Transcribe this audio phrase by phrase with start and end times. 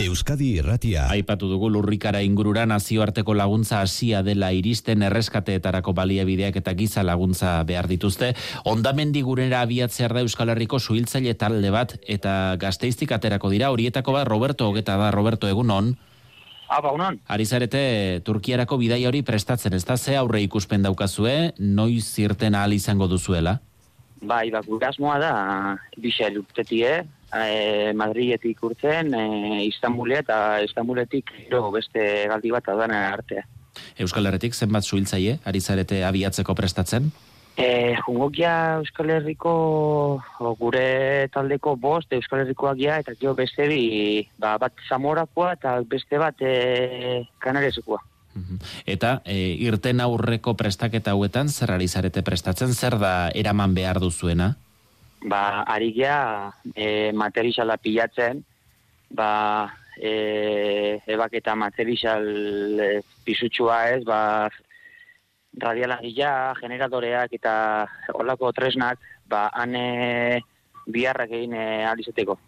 [0.00, 1.02] Euskadi Irratia.
[1.12, 7.84] Aipatu dugu lurrikara ingurura nazioarteko laguntza hasia dela iristen erreskateetarako baliabideak eta giza laguntza behar
[7.90, 8.30] dituzte.
[8.64, 13.68] Ondamendi gurera abiatzear da Euskal Herriko suhiltzaile talde bat eta gazteiztik aterako dira.
[13.74, 15.92] Horietako bat Roberto Ogeta da, Roberto Egunon.
[16.70, 17.20] Aba, unon.
[17.28, 23.10] Arizarete Turkiarako bidai hori prestatzen, ez da ze aurre ikuspen daukazue, noiz zirten ahal izango
[23.10, 23.58] duzuela?
[24.22, 25.32] Bai, bak, asmoa da,
[25.96, 27.02] bisa urtetie,
[27.32, 33.46] e, Madriletik urtzen, e, Istanbulia eta Istanbuletik gero beste galdi bat adana artea.
[34.00, 37.10] Euskal Herretik zenbat suhiltzaile ari zarete abiatzeko prestatzen?
[37.60, 39.52] E, jungokia Euskal Herriko
[40.40, 45.74] o, gure taldeko bost Euskal Herrikoak ja, eta jo beste bi, ba, bat Zamorakoa eta
[45.88, 48.00] beste bat e, Kanarezekoa.
[48.86, 49.36] Eta e,
[49.66, 54.54] irten aurreko prestaketa hauetan zer ari zarete prestatzen, zer da eraman behar duzuena?
[55.22, 58.42] Ba, ari gea e, materiala pilatzen,
[59.10, 62.24] ba, e, ebak eta material
[62.80, 62.90] e,
[63.24, 64.48] pisutxua ez, ba,
[65.60, 67.54] radialagia, generadoreak eta
[68.14, 70.42] horlako tresnak, ba, ane
[70.86, 72.38] biharrak egin e, alizeteko.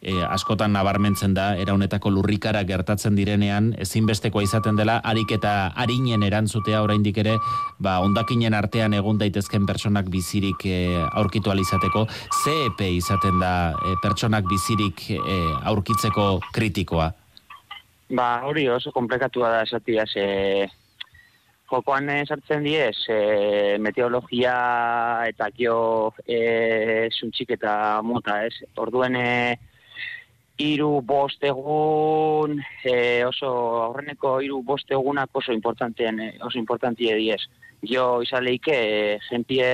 [0.00, 6.22] E, askotan nabarmentzen da, era honetako lurrikara gertatzen direnean, ezinbestekoa izaten dela, harik eta harinen
[6.26, 7.36] erantzutea oraindik ere,
[7.78, 12.06] ba, ondakinen artean egun daitezken pertsonak bizirik e, aurkitu alizateko,
[12.44, 17.10] ze epe izaten da e, pertsonak bizirik e, aurkitzeko kritikoa?
[18.10, 20.70] Ba, hori oso komplikatua da esatia, ze
[21.70, 24.54] jokoan sartzen diez, e, meteorologia
[25.28, 28.54] eta gio e, suntxik eta mota, ez?
[28.82, 29.30] Orduen e,
[30.60, 33.50] iru bost egun, e, oso
[33.86, 37.40] aurreneko iru bost egunak oso importantean, e, oso importantie diez.
[37.80, 39.70] Gio izaleike, e, jentie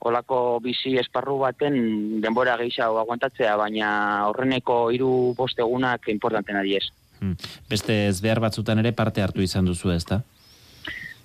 [0.00, 3.90] olako bizi esparru baten denbora gehiago aguantatzea, baina
[4.30, 6.86] aurreneko hiru bost egunak importantena diez.
[7.20, 7.36] Hmm.
[7.68, 10.22] Beste ez behar batzutan ere parte hartu izan duzu ez da?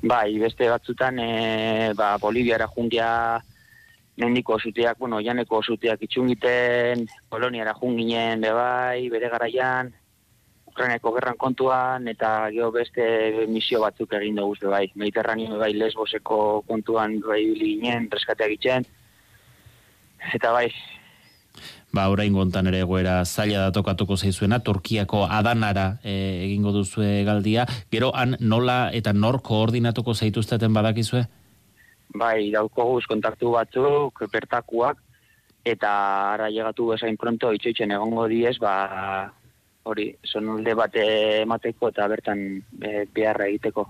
[0.02, 3.42] Bai, beste batzutan e, ba, Boliviara jungia
[4.18, 9.92] mendiko zuteak, bueno, janeko zuteak itxungiten, Poloniara junginen, be bai, bere garaian,
[10.68, 13.06] Ukraineko gerran kontuan, eta geho beste
[13.48, 18.88] misio batzuk egin dugu, bai, Mediterraneo bai lesboseko kontuan bai ginen, reskateak itxen,
[20.36, 20.70] eta bai,
[21.96, 27.66] ba orain gontan ere egoera zaila da tokatuko zaizuena, Turkiako adanara e, egingo duzu galdia,
[27.92, 31.26] gero han nola eta nor koordinatuko zaituzteten badakizue?
[32.16, 35.02] Bai, dauko guz kontaktu batzuk, bertakuak,
[35.66, 35.90] eta
[36.36, 39.32] ara llegatu bezain pronto itxoitzen egongo diez, ba,
[39.86, 42.46] hori, sonulde bat emateko eta bertan
[42.82, 43.88] e, beharra egiteko.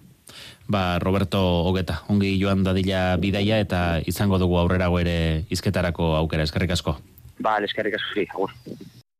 [0.68, 1.40] Ba, Roberto
[1.70, 6.98] Ogeta, ongi joan dadila bidaia eta izango dugu aurrerago ere izketarako aukera, eskerrik asko.
[7.46, 8.54] Ba, eskerrik asko, agur.